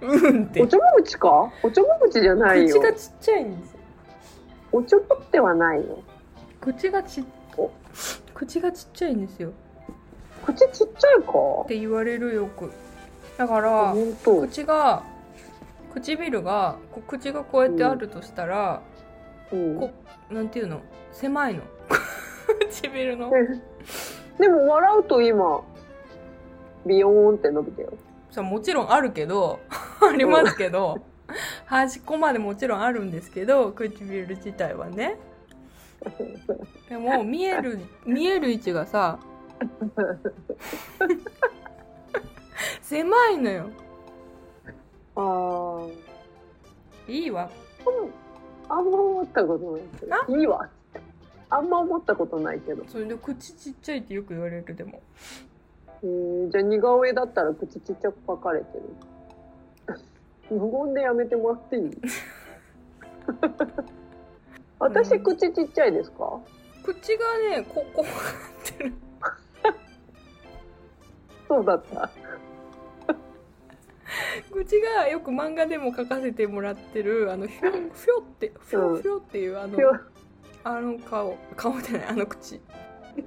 [0.00, 0.62] うんって。
[0.62, 1.52] おちょぼ口か？
[1.62, 2.76] おちょぼ口じゃないよ。
[2.76, 3.78] 口がちっちゃいんですよ。
[4.72, 5.98] おちょぼってはないよ
[6.60, 7.24] 口がち
[7.56, 7.70] お。
[8.32, 9.52] 口がちっちゃいんですよ。
[10.46, 11.32] 口ちっちゃいか？
[11.64, 12.70] って言われるよく。
[13.36, 14.40] だから本当。
[14.42, 15.02] 口が
[15.94, 18.82] 唇が口がこうやってあるとしたら、
[19.52, 19.76] うん。
[19.76, 19.90] こ
[20.30, 20.80] なんていうの？
[21.12, 21.62] 狭いの？
[22.70, 23.30] 唇の？
[24.38, 25.62] でも笑うと今
[26.86, 27.92] ビヨーンって伸びたよ。
[28.30, 29.60] さもちろんあるけど
[30.00, 30.98] ありますけど
[31.66, 35.18] 端っこまでもちろんあるんですけど唇自体はね。
[36.88, 39.18] でも見える見える位置がさ
[42.80, 43.70] 狭いのよ
[45.22, 47.12] あー。
[47.12, 47.50] いいわ。
[48.68, 50.38] あんま思ったことないけど。
[50.38, 50.68] いいわ。
[51.50, 55.02] あんま思ったことないけど、それで口ちっちゃいってよく言われるでも。
[56.02, 58.84] えー、じゃあ似顔絵だったら口ちっちゃく描かれてる。
[60.56, 61.90] 無言でやめてもらっていい？
[64.78, 66.38] 私、うん口ちっちゃいですか？
[66.84, 68.04] 口がねここ
[71.48, 72.08] そうだった
[74.52, 80.06] 口がよく漫画でも描かせてもらってるあのひょひょってひょひょっていうあの今
[80.64, 82.60] あの顔顔じゃないあの口。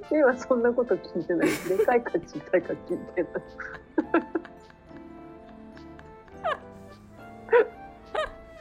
[0.10, 1.50] 今そんなこと聞いてない。
[1.68, 3.34] でかいか小さいか聞いてない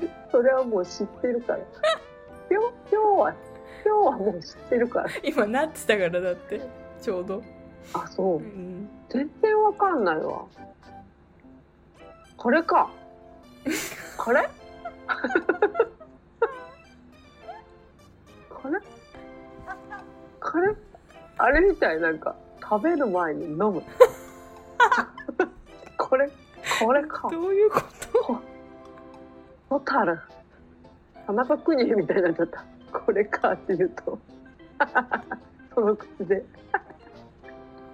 [0.30, 1.58] それはもう知ってるから。
[2.50, 3.34] 今日今日は
[3.84, 5.10] 今日はもう知ってるから。
[5.22, 6.60] 今なってたからだって
[7.00, 7.42] ちょうど、
[7.92, 8.36] あそう。
[8.38, 10.44] うん、全然わかんないわ
[12.42, 12.90] これか。
[14.16, 14.42] これ？
[18.48, 18.80] これ？
[20.40, 20.74] これ？
[21.38, 23.80] あれみたいなんか食べる前に飲む。
[25.96, 26.28] これ？
[26.84, 27.28] これか。
[27.30, 27.80] どういうこ
[28.26, 28.40] と？
[29.70, 30.18] ホタル。
[31.24, 32.64] 田中邦衛みたいになっちゃった。
[32.92, 34.18] これかって言うと。
[35.76, 36.44] その口で。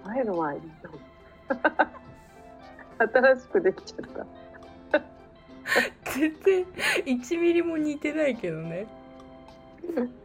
[0.06, 0.98] 食べる前に飲む
[2.98, 4.26] 新しくできちゃった。
[6.12, 6.64] 全然
[7.04, 8.86] 1ミリも似てないけどね。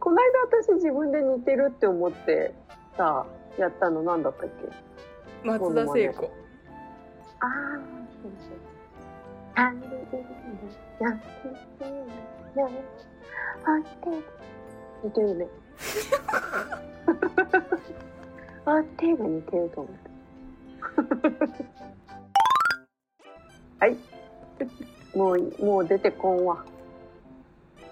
[0.00, 2.54] この間私自分で似てるって思って
[2.96, 3.26] さ
[3.58, 4.48] やったの何だったっ
[5.42, 5.48] け？
[5.48, 6.30] 松田聖子。
[7.40, 7.46] あ
[9.56, 9.70] あ
[15.02, 15.46] 似てるね
[18.64, 20.04] あってが似てると思った
[23.80, 23.96] はい
[25.14, 26.64] もうもう出てこんわ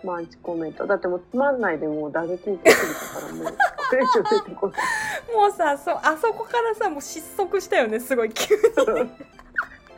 [0.05, 4.81] マンチコメントだってもうつまんないでもう打撃受けすぎたからもうこれ以上出てこない
[5.35, 8.61] もうさそあそこからさもう失速したよねすごい急に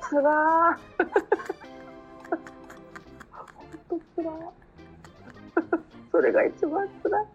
[0.08, 1.04] つらー。
[3.32, 4.34] ほんとつらー。
[6.12, 7.26] それが一番つらい。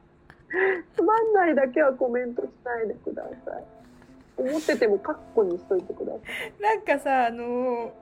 [0.95, 3.63] つまんないだけはコメントしないでください。
[4.37, 6.21] 思っててもカッコにしといてください。
[6.61, 7.43] なんかさあの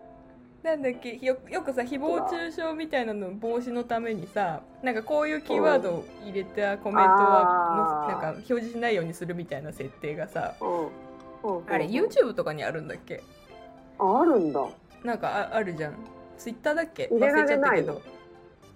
[0.04, 0.07] ー
[0.68, 13.24] なんだっけよよくさ誹謗中傷みたいなの防止のためにさなんかこういうキーワードを入れたコメントはのなんか表示しないようにするみたいな設定がさあれ YouTube とかにあるんだっけ？
[13.98, 14.68] ああるんだ。
[15.06, 15.94] なんかああるじゃん。
[16.38, 17.08] Twitter だっけ？
[17.14, 18.02] 忘れちゃったけど。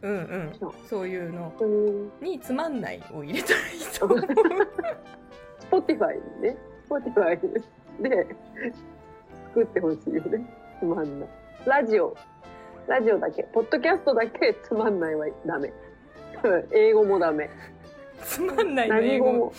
[0.01, 0.51] うんうん。
[0.89, 1.53] そういうの。
[1.59, 2.09] うん。
[2.25, 4.19] につまんないを入れたらいいと思う。
[5.69, 6.57] Spotify にね。
[6.89, 7.37] Spotify
[8.01, 8.27] で
[9.49, 10.45] 作ってほしいよね。
[10.79, 11.29] つまんない。
[11.65, 12.15] ラジオ。
[12.87, 13.43] ラジオだけ。
[13.43, 15.71] ポッドキャストだけつまんないはダメ。
[16.43, 17.49] うん英語もダメ。
[18.23, 19.53] つまんないの英語何語も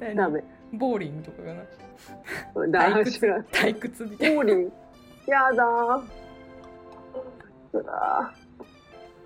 [0.00, 0.16] 何？
[0.16, 0.44] ダメ。
[0.72, 1.62] ボーリングとかかな
[2.68, 3.26] 大退屈。
[3.52, 4.72] 退屈みたいなボーリン。
[5.26, 6.02] やだー。
[7.70, 8.34] つら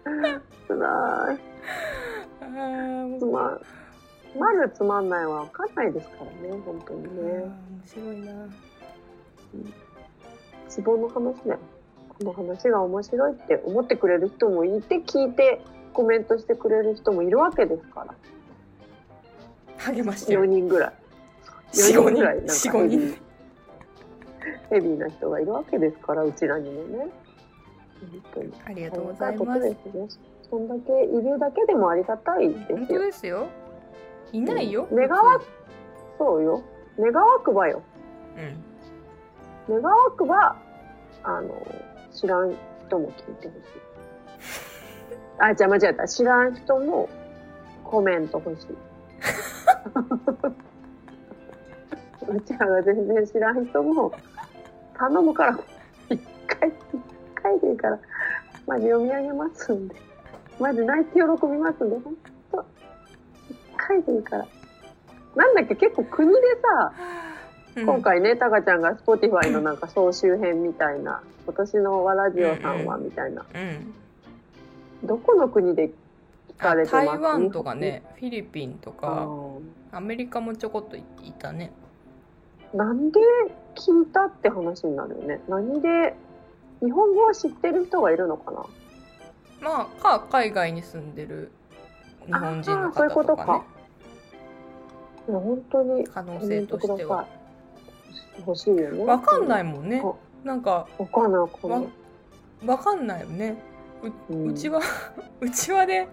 [0.05, 0.41] ー。
[0.67, 3.61] つらーつまん。
[4.37, 6.31] まずつまんないは分かんないですからね、
[6.65, 7.09] 本当にね。
[7.09, 7.53] 面
[7.87, 8.49] 白いな
[10.69, 11.59] ツボの話だよ。
[12.19, 15.61] この話が面白いって思ってくれる人もいて、聞いて
[15.93, 18.15] コメントしてくれる人もいるわけですから。
[19.79, 20.93] 4励ましてる人ぐらい。
[21.73, 23.27] 45 4ぐらい人45なんかヘビー人
[24.71, 27.07] ヘビーな人がいるわけですから、うちらにもね。
[28.01, 28.53] 本当に。
[28.65, 29.77] ありがとうございます。
[30.49, 32.77] そんだけいるだけでもありがたいですよ。
[32.79, 33.47] 本当ですよ
[34.33, 35.41] いないようん願わ
[36.19, 36.63] そうよ。
[36.99, 37.83] 願わくばよ。
[39.69, 40.57] うん願わくば、
[41.25, 41.51] あの、
[42.17, 42.57] 知らん
[42.87, 43.61] 人も聞いてほしい。
[45.39, 46.09] あ、じゃあ間違えた。
[46.09, 47.09] 知らん人も
[47.85, 48.67] コメント欲しい。
[52.29, 54.13] うちらが全然知らん人も
[54.99, 55.59] 頼むから、
[56.09, 56.75] 一回、一
[57.35, 57.99] 回でいいから、
[58.67, 59.95] マジ読み上げますんで。
[60.59, 62.17] マジ泣いて喜びますんで、ほん
[62.51, 62.65] と。
[63.51, 64.47] 一回でいいから。
[65.37, 66.93] なんだっけ、結構国でさ、
[67.85, 73.95] 今回ね、タカちゃんが Spotify のなんか総集編みたいな、今年のワラジオさんはみたいな、うん。
[75.07, 75.93] どこの国で聞
[76.57, 77.07] かあれてます？
[77.07, 79.61] 台湾とかねフィリピンとあかー。
[79.93, 81.71] アメリカもちょこっといいたね。
[82.73, 83.21] なんで
[83.75, 85.41] 聞いたって話になるよね。
[85.47, 86.15] 何で、
[86.83, 88.65] 日本語を知ってる人がいるのかな？
[89.61, 91.51] まあか海外に住んでる
[92.25, 93.45] 日本人のあーそういうことか。
[93.45, 93.65] 方とかね
[95.29, 97.27] いや、本当に可能性としては。
[98.39, 99.05] 欲しいよね。
[99.05, 100.03] わかんないもんね。
[100.05, 100.13] あ
[100.47, 102.67] なんかわかんない、わかんなわい。
[102.67, 103.57] わかんないよね。
[104.31, 104.55] う,、うん。
[104.55, 104.81] ちは
[105.41, 106.09] うちわで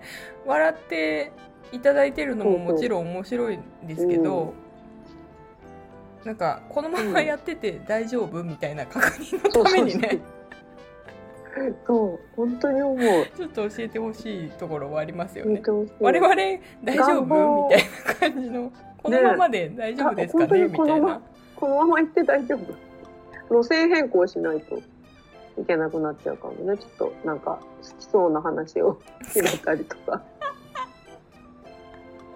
[0.45, 1.32] 笑って
[1.72, 4.54] いただいてるのももちろん面白いんですけど、
[6.24, 10.20] なんかこのままやってて大丈夫みたいな確認のためにね。
[11.86, 12.97] そう、本当に思う。
[13.38, 15.62] ちょっと教えてほしいところはありますよね。
[15.99, 16.36] 我々
[16.84, 17.70] 大丈夫？
[17.70, 18.72] みたいな感じの
[19.04, 20.64] このままで大丈夫ですかね？
[20.68, 21.22] みたいな
[21.64, 24.80] このままま行って大丈夫路線変更しないと
[25.61, 26.78] いけなくなっちゃうかもね。
[26.78, 28.99] ちょっとなんか好きそうな話を
[29.32, 30.22] 拾ったりとか。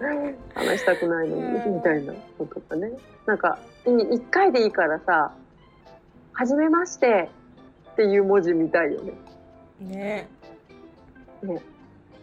[0.54, 2.90] 話したくないのにみたいなことかね。
[3.26, 5.34] なんか、い一回でいいからさ、
[6.32, 7.28] はじめまして
[7.92, 9.12] っていう文字見たいよね。
[9.78, 10.28] ね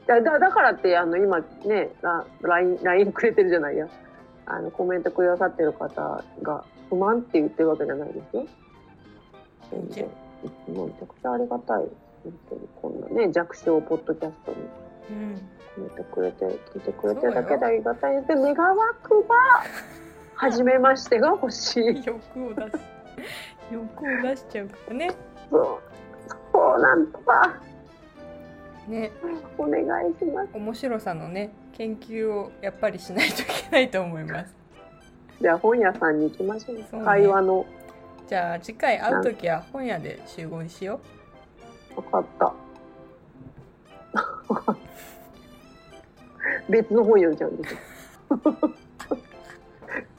[0.08, 1.91] だだだからって、あの、今ね、
[2.41, 3.88] LINE くれてるじゃないや。
[4.47, 8.46] あの、コメントくださってる方が不満って言ってるわけじゃないですよ。
[9.72, 10.06] 全然。
[10.76, 11.78] もうめちゃくちゃありがたい。
[12.24, 14.58] 本当にこんなね、弱小ポッドキャストに
[15.12, 15.42] うん
[15.76, 19.36] コメントくれて、聞いてくれてるだけでありがたいで願わくば、
[20.36, 22.04] 初めましてが欲しい。
[22.06, 22.80] 欲を出す
[23.72, 25.12] 欲を出しちゃうからね
[25.50, 25.80] そう、
[26.52, 27.60] そうなんとか、
[28.88, 29.12] ね
[29.58, 29.86] お願い
[30.20, 30.50] します。
[30.54, 34.56] 面白さのね研究をやっぱりしないといけないと思います
[35.42, 36.78] じゃあ本屋さんに行きましょう。
[36.90, 37.66] そうね会話の。
[38.28, 41.00] じゃあ次回会う時は本屋で集合にしよ
[41.96, 42.54] わかった。
[46.70, 47.80] 別の本読んじゃうんですよ。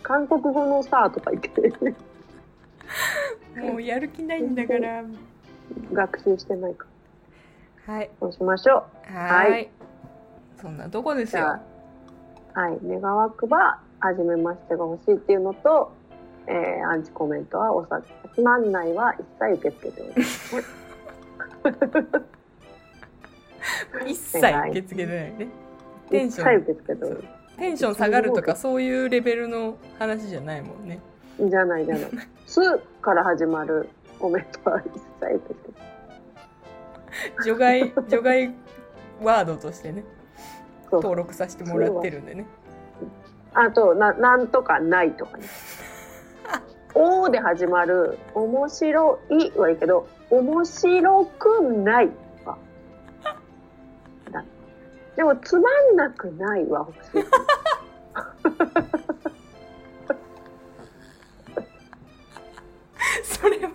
[0.03, 1.61] 韓国語のさとか言って
[3.61, 5.05] うもうやる気ないんだから
[5.93, 6.87] 学習してないか
[7.87, 7.95] ら。
[7.95, 9.71] はいそうしましょはーいはい
[10.61, 11.61] そんなとこですよ
[12.55, 12.59] う。
[12.59, 12.79] はい。
[12.83, 13.79] 願わくば、
[14.14, 15.92] 初めましてが欲しいっていうのと、
[16.46, 18.00] えー、アンチコメントはおさ
[18.34, 20.07] つまんないは一切受け付けてお
[24.04, 24.12] り。
[24.12, 25.48] 一切受け付けてないね。
[26.11, 26.57] テンション。
[26.59, 31.00] 受け付けておりまテンション下がるとかそういうレベルの話じゃないもんね。
[31.36, 31.48] す。
[31.48, 32.11] じゃないじゃない。
[32.46, 32.61] す
[33.00, 33.88] から始まる
[34.18, 34.84] コメントは一
[35.20, 38.54] 切受け付けて除外除外
[39.20, 40.04] ワードとしてね。
[40.92, 42.46] 登録させてもらってるんでね
[43.59, 45.44] あと、な、なんとかないとかね。
[46.94, 52.59] おで始まる、面白いはいいけど、面白くないとか。
[54.30, 54.44] だ
[55.16, 57.28] でも、つまんなくないは欲しい。
[63.24, 63.70] それは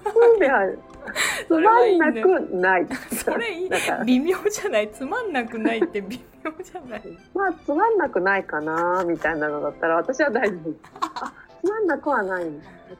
[1.48, 2.88] つまんなくない。
[3.26, 3.70] それいい
[4.06, 7.02] 微妙じゃないつまんなくないって微妙じゃない
[7.34, 10.76] まあ、つまんなくないかな、みたいなのだったら、私は大丈夫。
[11.02, 12.46] あ、つまんなくはない。
[12.46, 12.52] よ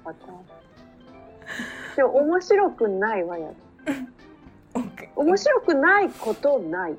[0.04, 1.96] かった。
[1.96, 3.56] でも、面白くないはやる。
[4.74, 6.98] オッケー面白くないことない。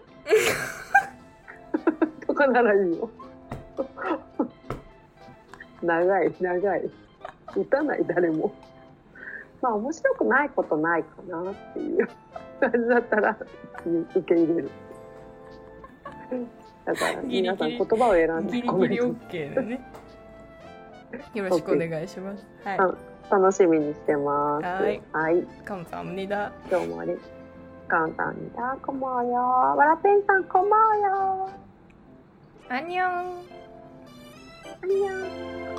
[2.26, 3.10] とかならいいよ。
[5.82, 6.90] 長い、長い。
[7.56, 8.54] 打たない、誰も。
[9.60, 12.08] まあ、面白くないことないかなっていう
[12.60, 13.36] 感じだったら、
[13.86, 14.70] うん受け入れる。
[16.84, 18.94] だから皆さん言葉を選んでコメント。
[18.96, 19.80] ギリギリ OK だね。
[21.34, 22.46] よろしくお願いします。
[22.64, 22.78] はい。
[23.30, 24.64] 楽しみにしてます。
[24.64, 25.02] はい。
[25.12, 25.42] はい。
[25.64, 25.84] カム、
[26.28, 26.52] だ。
[26.70, 27.18] 今日もあり。
[27.88, 29.34] カムさん、こんばんよ。
[29.34, 31.50] わらんさん、こんばんよ。
[32.68, 33.08] あにょん。
[33.08, 33.16] あ
[34.86, 35.71] にょん。